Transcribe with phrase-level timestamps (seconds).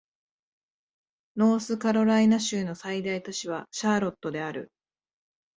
[1.35, 4.71] ノースカロライナ州の最大都市はシャーロットである